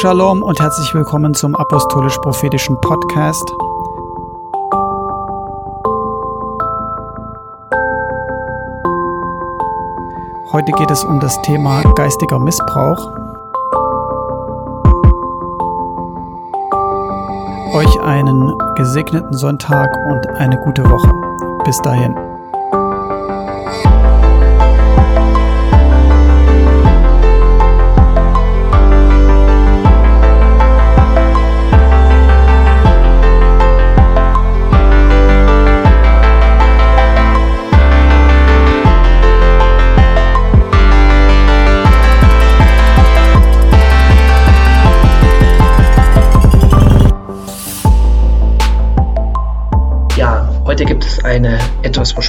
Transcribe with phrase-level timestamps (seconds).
[0.00, 3.52] Shalom und herzlich willkommen zum Apostolisch-Prophetischen Podcast.
[10.52, 13.12] Heute geht es um das Thema geistiger Missbrauch.
[17.74, 21.12] Euch einen gesegneten Sonntag und eine gute Woche.
[21.66, 22.16] Bis dahin.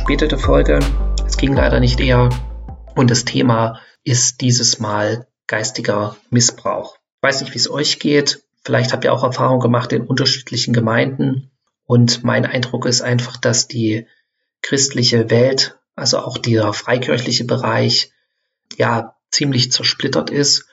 [0.02, 0.80] Verspätete Folge.
[1.28, 2.30] Es ging leider nicht eher.
[2.96, 6.96] Und das Thema ist dieses Mal geistiger Missbrauch.
[6.96, 8.42] Ich weiß nicht, wie es euch geht.
[8.64, 11.52] Vielleicht habt ihr auch Erfahrung gemacht in unterschiedlichen Gemeinden.
[11.86, 14.08] Und mein Eindruck ist einfach, dass die
[14.64, 18.12] christliche Welt, also auch der freikirchliche Bereich,
[18.78, 20.66] ja, ziemlich zersplittert ist.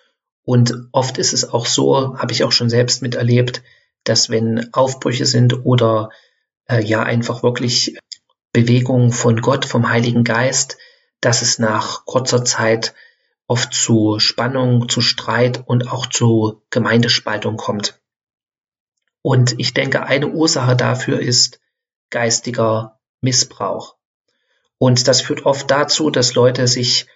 [0.42, 3.62] Und oft ist es auch so, habe ich auch schon selbst miterlebt,
[4.04, 6.08] dass wenn Aufbrüche sind oder
[6.66, 7.98] äh, ja einfach wirklich
[8.58, 10.78] Bewegung von Gott, vom Heiligen Geist,
[11.20, 12.92] dass es nach kurzer Zeit
[13.46, 18.00] oft zu Spannung, zu Streit und auch zu Gemeindespaltung kommt.
[19.22, 21.60] Und ich denke, eine Ursache dafür ist
[22.10, 23.94] geistiger Missbrauch.
[24.76, 27.06] Und das führt oft dazu, dass Leute sich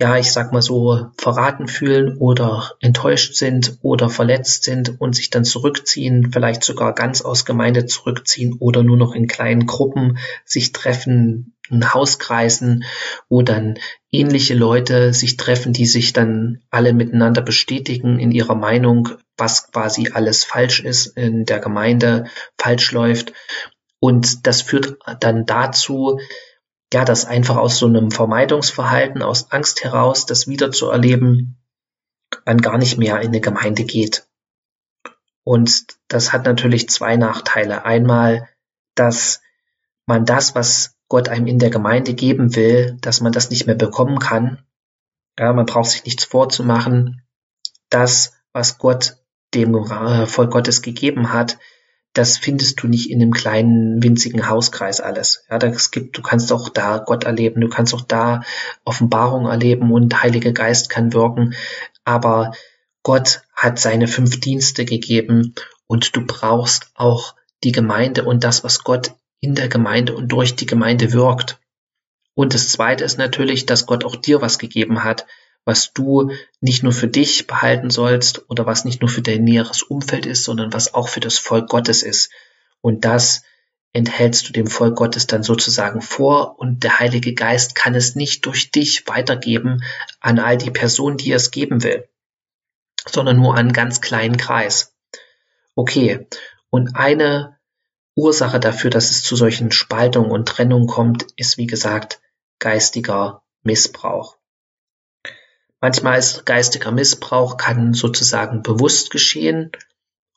[0.00, 5.30] ja, ich sag mal so, verraten fühlen oder enttäuscht sind oder verletzt sind und sich
[5.30, 10.70] dann zurückziehen, vielleicht sogar ganz aus Gemeinde zurückziehen oder nur noch in kleinen Gruppen sich
[10.70, 12.84] treffen, in Hauskreisen,
[13.28, 13.78] wo dann
[14.12, 20.10] ähnliche Leute sich treffen, die sich dann alle miteinander bestätigen in ihrer Meinung, was quasi
[20.14, 22.26] alles falsch ist in der Gemeinde,
[22.56, 23.32] falsch läuft.
[23.98, 26.20] Und das führt dann dazu,
[26.92, 31.58] ja, das einfach aus so einem Vermeidungsverhalten, aus Angst heraus, das wieder zu erleben,
[32.44, 34.26] man gar nicht mehr in eine Gemeinde geht.
[35.44, 37.84] Und das hat natürlich zwei Nachteile.
[37.84, 38.48] Einmal,
[38.94, 39.40] dass
[40.06, 43.74] man das, was Gott einem in der Gemeinde geben will, dass man das nicht mehr
[43.74, 44.62] bekommen kann.
[45.38, 47.22] Ja, man braucht sich nichts vorzumachen.
[47.88, 49.16] Das, was Gott
[49.54, 49.74] dem
[50.26, 51.58] Volk Gottes gegeben hat,
[52.18, 55.44] das findest du nicht in einem kleinen, winzigen Hauskreis alles.
[55.48, 58.42] Ja, das gibt, du kannst auch da Gott erleben, du kannst auch da
[58.84, 61.54] Offenbarung erleben und Heilige Geist kann wirken.
[62.04, 62.52] Aber
[63.04, 65.54] Gott hat seine fünf Dienste gegeben
[65.86, 70.56] und du brauchst auch die Gemeinde und das, was Gott in der Gemeinde und durch
[70.56, 71.60] die Gemeinde wirkt.
[72.34, 75.24] Und das zweite ist natürlich, dass Gott auch dir was gegeben hat,
[75.64, 76.30] was du
[76.60, 80.44] nicht nur für dich behalten sollst oder was nicht nur für dein näheres Umfeld ist,
[80.44, 82.30] sondern was auch für das Volk Gottes ist.
[82.80, 83.42] Und das
[83.92, 88.46] enthältst du dem Volk Gottes dann sozusagen vor und der Heilige Geist kann es nicht
[88.46, 89.82] durch dich weitergeben
[90.20, 92.08] an all die Personen, die es geben will,
[93.06, 94.94] sondern nur an einen ganz kleinen Kreis.
[95.74, 96.26] Okay,
[96.70, 97.58] und eine
[98.14, 102.20] Ursache dafür, dass es zu solchen Spaltungen und Trennungen kommt, ist wie gesagt
[102.58, 104.37] geistiger Missbrauch.
[105.80, 109.70] Manchmal ist geistiger Missbrauch kann sozusagen bewusst geschehen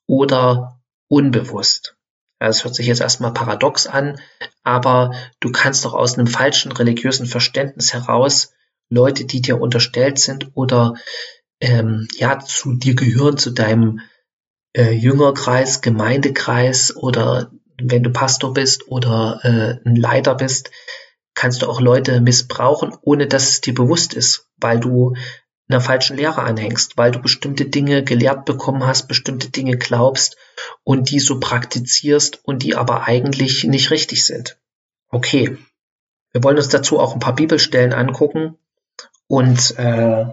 [0.07, 1.95] oder unbewusst.
[2.39, 4.19] Das hört sich jetzt erstmal paradox an,
[4.63, 8.53] aber du kannst doch aus einem falschen religiösen Verständnis heraus
[8.89, 10.95] Leute, die dir unterstellt sind oder
[11.59, 14.01] ähm, ja zu dir gehören, zu deinem
[14.73, 20.71] äh, Jüngerkreis, Gemeindekreis oder wenn du Pastor bist oder äh, ein Leiter bist,
[21.33, 25.15] kannst du auch Leute missbrauchen, ohne dass es dir bewusst ist, weil du
[25.69, 30.35] einer falschen Lehre anhängst, weil du bestimmte Dinge gelehrt bekommen hast, bestimmte Dinge glaubst
[30.83, 34.59] und die so praktizierst und die aber eigentlich nicht richtig sind.
[35.09, 35.57] Okay,
[36.33, 38.57] wir wollen uns dazu auch ein paar Bibelstellen angucken
[39.27, 40.25] und äh,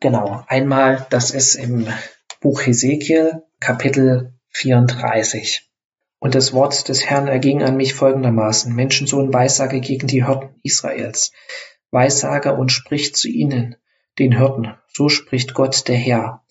[0.00, 1.86] genau, einmal, das ist im
[2.40, 5.67] Buch Hesekiel, Kapitel 34.
[6.20, 11.32] Und das Wort des Herrn erging an mich folgendermaßen, Menschensohn Weissage gegen die Hirten Israels.
[11.90, 13.76] Weissage und spricht zu ihnen,
[14.18, 16.42] den Hirten, so spricht Gott der Herr.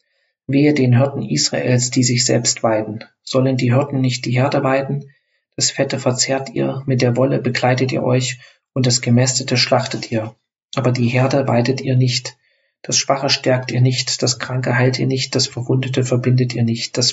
[0.48, 3.04] Wehe den Hirten Israels, die sich selbst weiden.
[3.24, 5.12] Sollen die Hirten nicht die Herde weiden?
[5.58, 8.40] Das Fette verzehrt ihr, mit der Wolle bekleidet ihr euch,
[8.72, 10.36] und das Gemästete schlachtet ihr.
[10.76, 12.38] Aber die Herde weidet ihr nicht.
[12.84, 16.98] Das Schwache stärkt ihr nicht, das Kranke heilt ihr nicht, das Verwundete verbindet ihr nicht,
[16.98, 17.12] das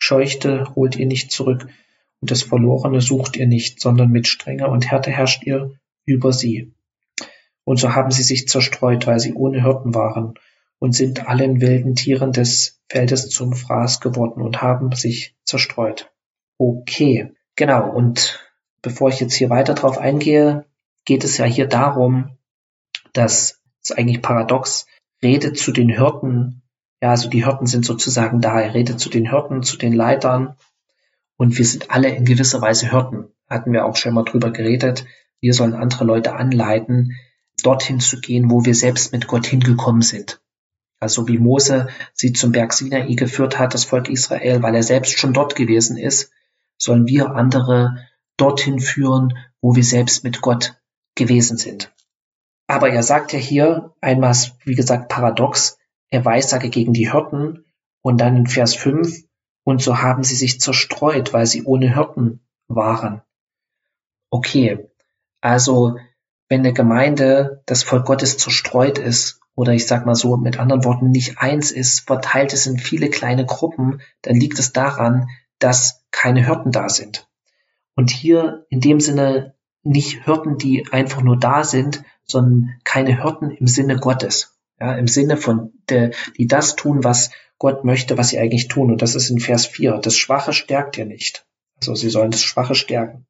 [0.00, 1.68] Verscheuchte holt ihr nicht zurück,
[2.20, 6.72] und das Verlorene sucht ihr nicht, sondern mit Strenge und Härte herrscht ihr über sie.
[7.64, 10.34] Und so haben sie sich zerstreut, weil sie ohne Hirten waren.
[10.80, 16.10] und sind allen wilden Tieren des Feldes zum Fraß geworden und haben sich zerstreut.
[16.58, 17.88] Okay, genau.
[17.90, 18.40] Und
[18.82, 20.64] bevor ich jetzt hier weiter drauf eingehe,
[21.04, 22.38] geht es ja hier darum,
[23.12, 24.86] dass es eigentlich paradox
[25.22, 26.62] redet zu den Hirten.
[27.00, 28.60] Ja, also die Hirten sind sozusagen da.
[28.60, 30.56] Er redet zu den Hirten, zu den Leitern.
[31.36, 33.28] Und wir sind alle in gewisser Weise Hirten.
[33.48, 35.06] Hatten wir auch schon mal drüber geredet.
[35.40, 37.16] Wir sollen andere Leute anleiten,
[37.62, 40.40] dorthin zu gehen, wo wir selbst mit Gott hingekommen sind.
[40.98, 45.18] Also wie Mose sie zum Berg Sinai geführt hat, das Volk Israel, weil er selbst
[45.18, 46.30] schon dort gewesen ist,
[46.76, 47.96] sollen wir andere
[48.36, 50.78] dorthin führen, wo wir selbst mit Gott
[51.14, 51.90] gewesen sind.
[52.66, 55.78] Aber er sagt ja hier einmal, wie gesagt, paradox,
[56.10, 57.64] er weissage gegen die Hirten
[58.02, 59.24] und dann in Vers 5,
[59.64, 63.22] und so haben sie sich zerstreut, weil sie ohne Hirten waren.
[64.30, 64.90] Okay,
[65.40, 65.98] also
[66.48, 70.84] wenn eine Gemeinde, das Volk Gottes zerstreut ist, oder ich sag mal so mit anderen
[70.84, 75.28] Worten nicht eins ist, verteilt es in viele kleine Gruppen, dann liegt es daran,
[75.58, 77.28] dass keine Hirten da sind.
[77.94, 83.50] Und hier in dem Sinne nicht Hirten, die einfach nur da sind, sondern keine Hirten
[83.50, 84.59] im Sinne Gottes.
[84.80, 88.90] Ja, im Sinne von, der, die das tun, was Gott möchte, was sie eigentlich tun.
[88.90, 89.98] Und das ist in Vers 4.
[89.98, 91.44] Das Schwache stärkt ihr nicht.
[91.76, 93.26] Also sie sollen das Schwache stärken.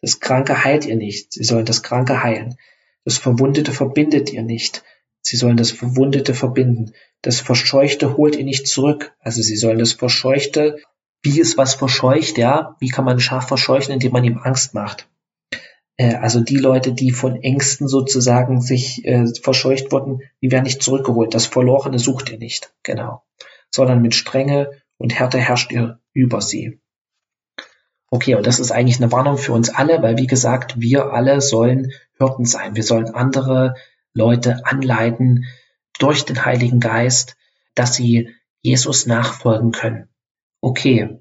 [0.00, 1.32] Das Kranke heilt ihr nicht.
[1.32, 2.56] Sie sollen das Kranke heilen.
[3.04, 4.84] Das Verwundete verbindet ihr nicht.
[5.20, 6.92] Sie sollen das Verwundete verbinden.
[7.22, 9.14] Das Verscheuchte holt ihr nicht zurück.
[9.18, 10.78] Also sie sollen das Verscheuchte,
[11.22, 14.74] wie es was verscheucht, ja, wie kann man ein Schaf verscheuchen, indem man ihm Angst
[14.74, 15.08] macht.
[15.96, 20.82] Äh, also die Leute, die von Ängsten sozusagen sich äh, verscheucht wurden, die werden nicht
[20.82, 21.34] zurückgeholt.
[21.34, 23.22] Das Verlorene sucht ihr nicht, genau.
[23.70, 26.80] Sondern mit Strenge und Härte herrscht ihr über sie.
[28.10, 31.40] Okay, und das ist eigentlich eine Warnung für uns alle, weil wie gesagt, wir alle
[31.40, 32.76] sollen Hirten sein.
[32.76, 33.74] Wir sollen andere
[34.12, 35.46] Leute anleiten
[35.98, 37.36] durch den Heiligen Geist,
[37.74, 38.30] dass sie
[38.62, 40.08] Jesus nachfolgen können.
[40.60, 41.18] Okay.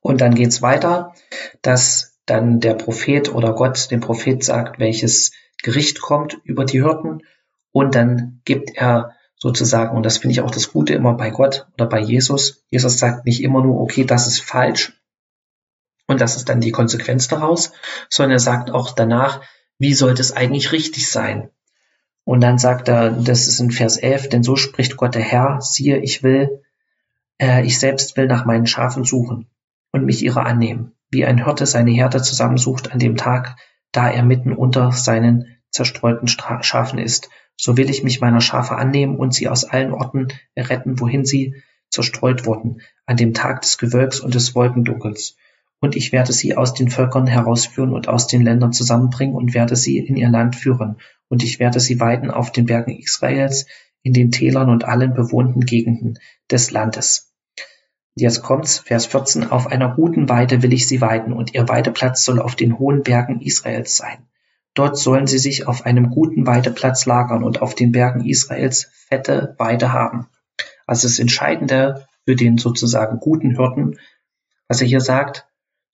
[0.00, 1.12] Und dann geht's weiter,
[1.60, 5.32] dass dann der Prophet oder Gott dem Prophet sagt, welches
[5.62, 7.22] Gericht kommt über die Hirten.
[7.72, 11.66] Und dann gibt er sozusagen, und das finde ich auch das Gute immer bei Gott
[11.74, 14.92] oder bei Jesus, Jesus sagt nicht immer nur, okay, das ist falsch
[16.06, 17.72] und das ist dann die Konsequenz daraus,
[18.08, 19.42] sondern er sagt auch danach,
[19.78, 21.50] wie sollte es eigentlich richtig sein?
[22.24, 25.60] Und dann sagt er, das ist in Vers 11, denn so spricht Gott der Herr,
[25.60, 26.62] siehe, ich will,
[27.40, 29.48] äh, ich selbst will nach meinen Schafen suchen
[29.92, 33.56] und mich ihrer annehmen, wie ein Hirte seine Herde zusammensucht an dem Tag,
[33.92, 37.30] da er mitten unter seinen zerstreuten Stra Schafen ist.
[37.56, 41.54] So will ich mich meiner Schafe annehmen und sie aus allen Orten retten, wohin sie
[41.90, 45.36] zerstreut wurden, an dem Tag des Gewölks und des Wolkendunkels
[45.80, 49.76] und ich werde sie aus den Völkern herausführen und aus den Ländern zusammenbringen und werde
[49.76, 50.96] sie in ihr Land führen.
[51.28, 53.66] Und ich werde sie weiden auf den Bergen Israels,
[54.02, 56.18] in den Tälern und allen bewohnten Gegenden
[56.50, 57.27] des Landes.
[58.20, 59.52] Jetzt kommt's, Vers 14.
[59.52, 63.04] Auf einer guten Weide will ich sie weiden und ihr Weideplatz soll auf den hohen
[63.04, 64.26] Bergen Israels sein.
[64.74, 69.54] Dort sollen sie sich auf einem guten Weideplatz lagern und auf den Bergen Israels fette
[69.58, 70.26] Weide haben.
[70.84, 74.00] Also das Entscheidende für den sozusagen guten Hirten,
[74.66, 75.46] was er hier sagt,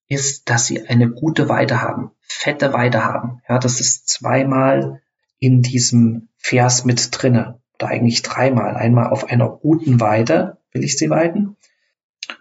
[0.09, 3.43] ist, dass sie eine gute Weide haben, fette Weide haben.
[3.50, 5.03] Ja, das ist zweimal
[5.38, 8.76] in diesem Vers mit drinne oder eigentlich dreimal.
[8.76, 11.56] Einmal auf einer guten Weide will ich sie weiden.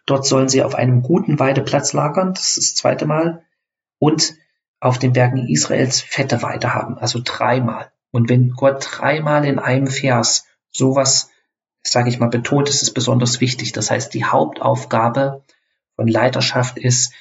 [0.06, 2.34] Dort sollen sie auf einem guten Weideplatz lagern.
[2.34, 3.44] Das ist das zweite Mal.
[4.00, 4.36] Und
[4.80, 6.98] auf den Bergen Israels fette Weide haben.
[6.98, 7.92] Also dreimal.
[8.12, 11.30] Und wenn Gott dreimal in einem Vers sowas,
[11.84, 13.72] sage ich mal, betont, ist es besonders wichtig.
[13.72, 15.44] Das heißt, die Hauptaufgabe
[15.96, 17.14] von Leiterschaft ist,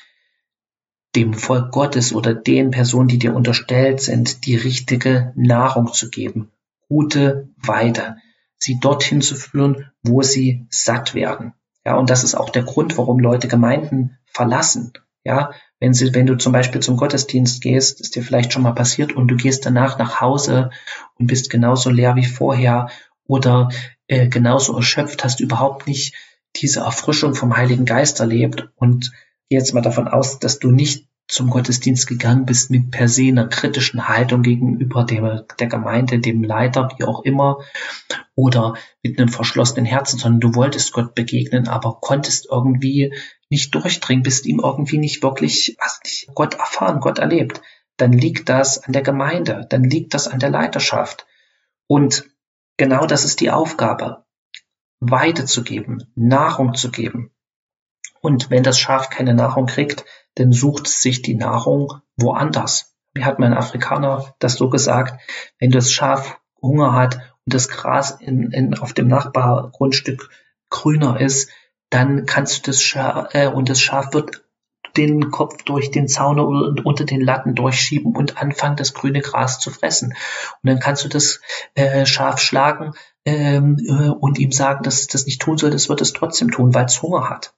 [1.14, 6.50] dem Volk Gottes oder den Personen, die dir unterstellt sind, die richtige Nahrung zu geben,
[6.88, 8.16] gute Weide,
[8.56, 11.52] sie dorthin zu führen, wo sie satt werden.
[11.84, 14.92] Ja, und das ist auch der Grund, warum Leute Gemeinden verlassen.
[15.24, 18.74] Ja, wenn sie, wenn du zum Beispiel zum Gottesdienst gehst, ist dir vielleicht schon mal
[18.74, 20.70] passiert und du gehst danach nach Hause
[21.18, 22.88] und bist genauso leer wie vorher
[23.26, 23.68] oder
[24.08, 26.14] äh, genauso erschöpft, hast überhaupt nicht
[26.56, 29.12] diese Erfrischung vom Heiligen Geist erlebt und
[29.48, 33.48] jetzt mal davon aus, dass du nicht zum Gottesdienst gegangen bist mit per se einer
[33.48, 37.60] kritischen Haltung gegenüber dem, der Gemeinde, dem Leiter, wie auch immer,
[38.34, 43.14] oder mit einem verschlossenen Herzen, sondern du wolltest Gott begegnen, aber konntest irgendwie
[43.48, 47.62] nicht durchdringen, bist ihm irgendwie nicht wirklich, hast nicht Gott erfahren, Gott erlebt,
[47.96, 51.26] dann liegt das an der Gemeinde, dann liegt das an der Leiterschaft.
[51.86, 52.28] Und
[52.76, 54.26] genau das ist die Aufgabe,
[55.00, 57.32] Weide zu geben, Nahrung zu geben,
[58.22, 62.94] und wenn das Schaf keine Nahrung kriegt, dann sucht sich die Nahrung woanders.
[63.14, 65.20] Wie hat mein Afrikaner das so gesagt?
[65.58, 70.30] Wenn das Schaf Hunger hat und das Gras in, in, auf dem Nachbargrundstück
[70.70, 71.50] grüner ist,
[71.90, 74.42] dann kannst du das Schaf, äh, und das Schaf wird
[74.96, 79.58] den Kopf durch den Zaun und unter den Latten durchschieben und anfangen, das grüne Gras
[79.58, 80.14] zu fressen.
[80.62, 81.40] Und dann kannst du das
[81.74, 82.92] äh, Schaf schlagen
[83.24, 86.50] ähm, äh, und ihm sagen, dass es das nicht tun soll, das wird es trotzdem
[86.50, 87.54] tun, weil es Hunger hat.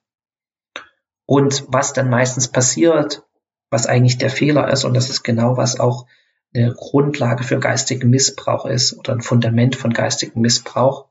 [1.25, 3.23] Und was dann meistens passiert,
[3.69, 6.05] was eigentlich der Fehler ist, und das ist genau was auch
[6.53, 11.09] eine Grundlage für geistigen Missbrauch ist oder ein Fundament von geistigem Missbrauch,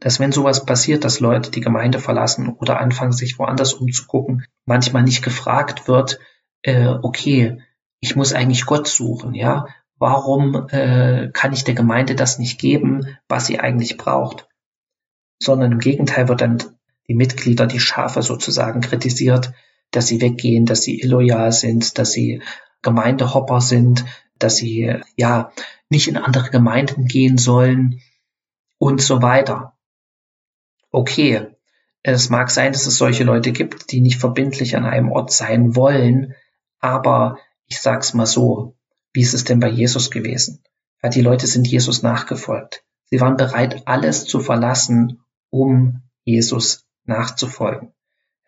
[0.00, 5.02] dass wenn sowas passiert, dass Leute die Gemeinde verlassen oder anfangen, sich woanders umzugucken, manchmal
[5.02, 6.18] nicht gefragt wird,
[6.62, 7.62] äh, okay,
[8.00, 9.66] ich muss eigentlich Gott suchen, ja,
[9.98, 14.48] warum äh, kann ich der Gemeinde das nicht geben, was sie eigentlich braucht?
[15.42, 16.58] Sondern im Gegenteil wird dann
[17.08, 19.52] die Mitglieder, die Schafe sozusagen kritisiert,
[19.90, 22.42] dass sie weggehen, dass sie illoyal sind, dass sie
[22.82, 24.04] Gemeindehopper sind,
[24.38, 25.52] dass sie ja
[25.88, 28.00] nicht in andere Gemeinden gehen sollen
[28.78, 29.76] und so weiter.
[30.90, 31.48] Okay,
[32.02, 35.76] es mag sein, dass es solche Leute gibt, die nicht verbindlich an einem Ort sein
[35.76, 36.34] wollen,
[36.78, 38.76] aber ich sag's mal so,
[39.12, 40.62] wie ist es denn bei Jesus gewesen?
[41.02, 42.84] Ja, die Leute sind Jesus nachgefolgt.
[43.04, 47.92] Sie waren bereit, alles zu verlassen, um Jesus nachzufolgen.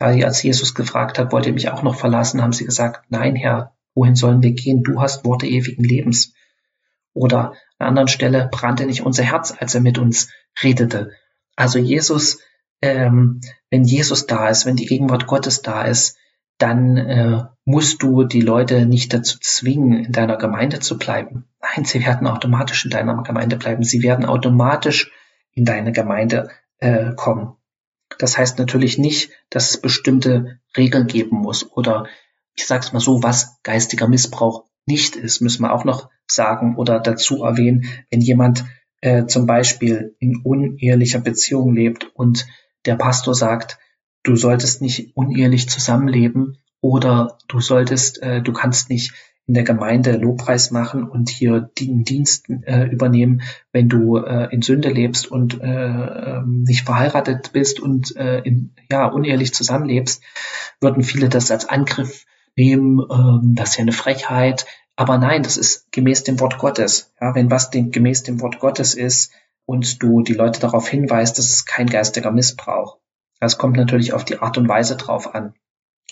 [0.00, 3.37] Ja, als Jesus gefragt hat, wollt ihr mich auch noch verlassen, haben sie gesagt, nein,
[3.37, 4.83] Herr, wohin sollen wir gehen?
[4.83, 6.33] Du hast Worte ewigen Lebens.
[7.12, 10.31] Oder an einer anderen Stelle brannte nicht unser Herz, als er mit uns
[10.62, 11.12] redete.
[11.57, 12.40] Also Jesus,
[12.81, 13.40] ähm,
[13.71, 16.16] wenn Jesus da ist, wenn die Gegenwart Gottes da ist,
[16.59, 21.49] dann äh, musst du die Leute nicht dazu zwingen, in deiner Gemeinde zu bleiben.
[21.61, 23.83] Nein, sie werden automatisch in deiner Gemeinde bleiben.
[23.83, 25.11] Sie werden automatisch
[25.52, 27.57] in deine Gemeinde äh, kommen.
[28.19, 32.07] Das heißt natürlich nicht, dass es bestimmte Regeln geben muss oder
[32.54, 37.00] ich sag's mal so, was geistiger Missbrauch nicht ist, müssen wir auch noch sagen oder
[37.00, 38.64] dazu erwähnen, wenn jemand
[39.00, 42.47] äh, zum Beispiel in unehelicher Beziehung lebt und
[42.85, 43.78] der Pastor sagt,
[44.23, 49.12] du solltest nicht unehelich zusammenleben oder du solltest, äh, du kannst nicht
[49.46, 54.62] in der Gemeinde Lobpreis machen und hier den Dienst äh, übernehmen, wenn du äh, in
[54.62, 60.22] Sünde lebst und äh, ähm, nicht verheiratet bist und äh, in, ja unehrlich zusammenlebst,
[60.80, 62.25] würden viele das als Angriff
[62.56, 64.66] nehmen, äh, das ist ja eine Frechheit.
[64.94, 67.12] Aber nein, das ist gemäß dem Wort Gottes.
[67.20, 69.32] Ja, wenn was dem, gemäß dem Wort Gottes ist
[69.64, 72.99] und du die Leute darauf hinweist, das ist kein geistiger Missbrauch.
[73.40, 75.54] Das kommt natürlich auf die Art und Weise drauf an.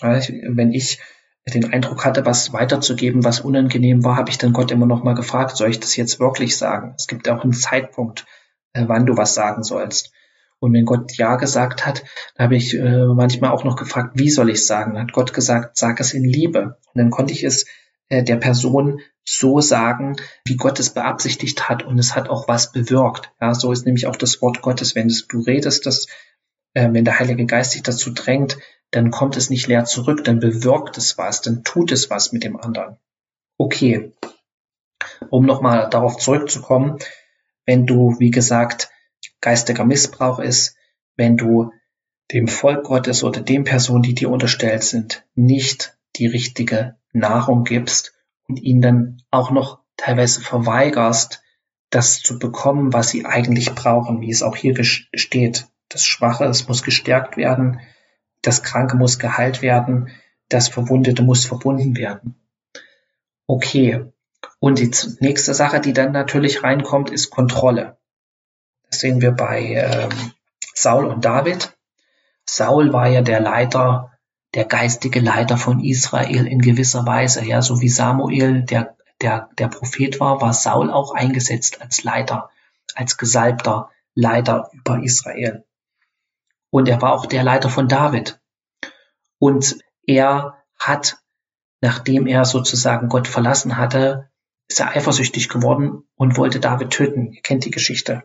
[0.01, 0.99] Ja, ich, wenn ich
[1.47, 5.15] den Eindruck hatte, was weiterzugeben, was unangenehm war, habe ich dann Gott immer noch mal
[5.15, 6.93] gefragt, soll ich das jetzt wirklich sagen?
[6.97, 8.25] Es gibt auch einen Zeitpunkt,
[8.73, 10.11] äh, wann du was sagen sollst.
[10.59, 12.03] Und wenn Gott Ja gesagt hat,
[12.35, 14.93] dann habe ich äh, manchmal auch noch gefragt, wie soll ich sagen?
[14.93, 16.77] Dann hat Gott gesagt, sag es in Liebe.
[16.93, 17.65] Und dann konnte ich es
[18.09, 22.71] äh, der Person so sagen, wie Gott es beabsichtigt hat und es hat auch was
[22.71, 23.31] bewirkt.
[23.41, 26.05] Ja, so ist nämlich auch das Wort Gottes, wenn es, du redest, dass,
[26.73, 28.57] äh, wenn der Heilige Geist dich dazu drängt,
[28.91, 32.43] dann kommt es nicht leer zurück, dann bewirkt es was, dann tut es was mit
[32.43, 32.97] dem anderen.
[33.57, 34.13] Okay.
[35.29, 36.99] Um nochmal darauf zurückzukommen,
[37.65, 38.89] wenn du, wie gesagt,
[39.39, 40.75] geistiger Missbrauch ist,
[41.15, 41.71] wenn du
[42.31, 48.13] dem Volk Gottes oder den Personen, die dir unterstellt sind, nicht die richtige Nahrung gibst
[48.47, 51.41] und ihnen dann auch noch teilweise verweigerst,
[51.89, 55.67] das zu bekommen, was sie eigentlich brauchen, wie es auch hier steht.
[55.89, 57.81] Das Schwache, es muss gestärkt werden,
[58.41, 60.09] das Kranke muss geheilt werden,
[60.49, 62.35] das Verwundete muss verbunden werden.
[63.47, 64.05] Okay.
[64.59, 67.97] Und die nächste Sache, die dann natürlich reinkommt, ist Kontrolle.
[68.89, 70.09] Das sehen wir bei ähm,
[70.73, 71.77] Saul und David.
[72.45, 74.11] Saul war ja der Leiter,
[74.53, 77.45] der geistige Leiter von Israel in gewisser Weise.
[77.45, 82.49] Ja, so wie Samuel der, der, der Prophet war, war Saul auch eingesetzt als Leiter,
[82.95, 85.63] als gesalbter Leiter über Israel.
[86.71, 88.39] Und er war auch der Leiter von David.
[89.37, 91.19] Und er hat,
[91.81, 94.29] nachdem er sozusagen Gott verlassen hatte,
[94.67, 97.33] ist er eifersüchtig geworden und wollte David töten.
[97.33, 98.23] Ihr kennt die Geschichte.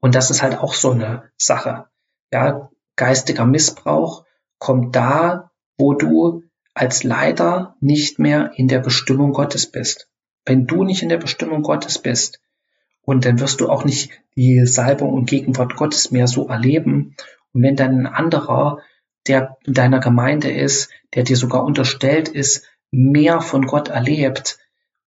[0.00, 1.88] Und das ist halt auch so eine Sache.
[2.32, 4.24] Ja, geistiger Missbrauch
[4.58, 6.42] kommt da, wo du
[6.74, 10.10] als Leiter nicht mehr in der Bestimmung Gottes bist.
[10.44, 12.40] Wenn du nicht in der Bestimmung Gottes bist,
[13.06, 17.14] und dann wirst du auch nicht die Salbung und Gegenwart Gottes mehr so erleben.
[17.54, 18.80] Und wenn dann ein anderer,
[19.28, 24.58] der in deiner Gemeinde ist, der dir sogar unterstellt ist, mehr von Gott erlebt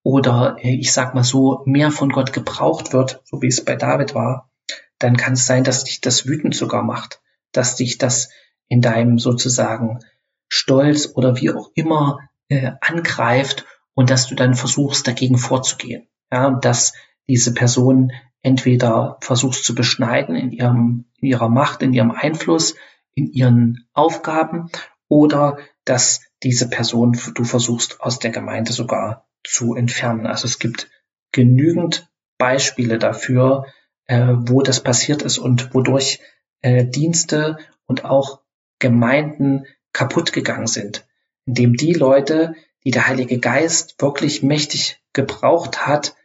[0.02, 3.76] oder äh, ich sag mal so, mehr von Gott gebraucht wird, so wie es bei
[3.76, 4.50] David war,
[4.98, 8.30] dann kann es sein, dass dich das wütend sogar macht, dass dich das
[8.70, 10.00] in deinem sozusagen
[10.48, 16.08] Stolz oder wie auch immer äh, angreift und dass du dann versuchst, dagegen vorzugehen.
[16.32, 16.94] Ja, dass
[17.30, 22.76] diese Person entweder versuchst zu beschneiden in ihrem, in ihrer Macht, in ihrem Einfluss,
[23.14, 24.70] in ihren Aufgaben
[25.08, 30.26] oder dass diese Person du versuchst aus der Gemeinde sogar zu entfernen.
[30.26, 30.90] Also es gibt
[31.32, 33.68] genügend Beispiele dafür,
[34.08, 36.20] äh, wo das passiert ist und wodurch
[36.62, 38.42] äh, Dienste und auch
[38.80, 41.06] Gemeinden kaputt gegangen sind,
[41.46, 42.56] indem die Leute,
[42.86, 46.16] die der Heilige Geist wirklich mächtig gebraucht hat,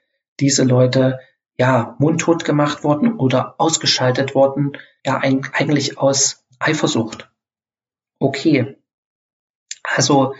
[0.41, 1.19] diese Leute
[1.57, 4.73] ja mundtot gemacht wurden oder ausgeschaltet wurden,
[5.05, 7.31] ja eigentlich aus Eifersucht.
[8.19, 8.77] Okay,
[9.83, 10.35] also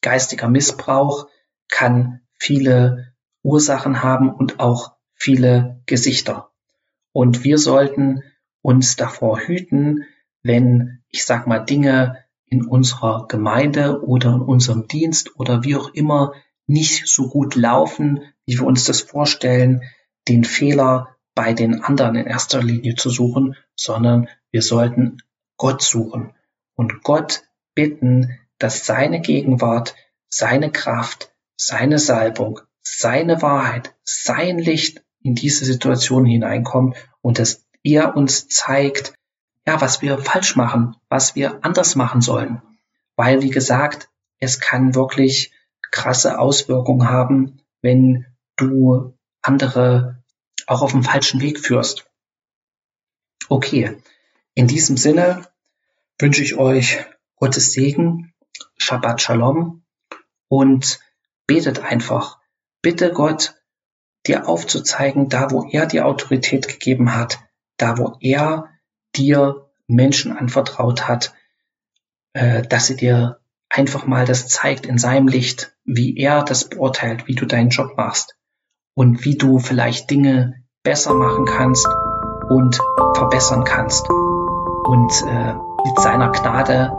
[0.00, 1.28] geistiger Missbrauch
[1.68, 6.50] kann viele Ursachen haben und auch viele Gesichter.
[7.12, 8.22] Und wir sollten
[8.62, 10.04] uns davor hüten,
[10.42, 15.94] wenn, ich sag mal, Dinge in unserer Gemeinde oder in unserem Dienst oder wie auch
[15.94, 16.34] immer
[16.66, 19.82] nicht so gut laufen, wie wir uns das vorstellen,
[20.28, 25.18] den Fehler bei den anderen in erster Linie zu suchen, sondern wir sollten
[25.56, 26.34] Gott suchen
[26.74, 27.42] und Gott
[27.74, 29.94] bitten, dass seine Gegenwart,
[30.28, 38.16] seine Kraft, seine Salbung, seine Wahrheit, sein Licht in diese Situation hineinkommt und dass er
[38.16, 39.14] uns zeigt,
[39.66, 42.62] ja, was wir falsch machen, was wir anders machen sollen.
[43.16, 44.08] Weil, wie gesagt,
[44.40, 45.52] es kann wirklich
[45.90, 48.26] krasse Auswirkungen haben, wenn
[48.62, 50.22] du andere
[50.66, 52.06] auch auf dem falschen Weg führst.
[53.48, 53.98] Okay,
[54.54, 55.46] in diesem Sinne
[56.18, 57.04] wünsche ich euch
[57.36, 58.32] Gottes Segen,
[58.76, 59.84] Shabbat Shalom
[60.48, 61.00] und
[61.46, 62.38] betet einfach.
[62.80, 63.54] Bitte Gott,
[64.26, 67.40] dir aufzuzeigen, da wo er dir Autorität gegeben hat,
[67.76, 68.70] da wo er
[69.16, 71.34] dir Menschen anvertraut hat,
[72.32, 77.26] äh, dass sie dir einfach mal das zeigt in seinem Licht, wie er das beurteilt,
[77.26, 78.36] wie du deinen Job machst
[78.94, 81.88] und wie du vielleicht Dinge besser machen kannst
[82.48, 82.78] und
[83.14, 84.08] verbessern kannst.
[84.10, 86.92] Und äh, mit seiner Gnade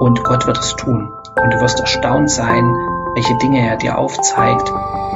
[0.00, 1.12] und Gott wird es tun.
[1.42, 2.64] Und du wirst erstaunt sein,
[3.14, 4.70] welche Dinge er dir aufzeigt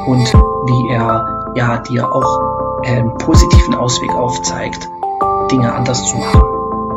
[0.07, 0.33] und
[0.67, 2.41] wie er ja dir auch
[2.85, 4.89] einen positiven Ausweg aufzeigt,
[5.51, 6.43] Dinge anders zu machen.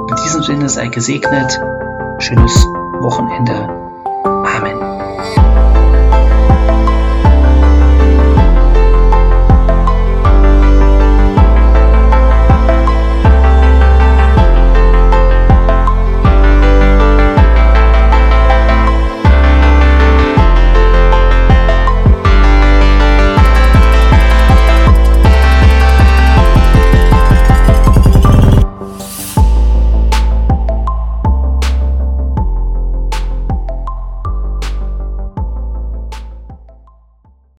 [0.10, 1.60] In diesem Sinne sei gesegnet.
[2.19, 2.65] Schönes
[2.99, 3.69] Wochenende.
[4.23, 4.79] Amen.